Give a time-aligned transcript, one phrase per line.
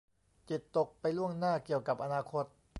[0.49, 2.45] จิตตกไปล่วงหน้าเกี่ยวกับอนาคต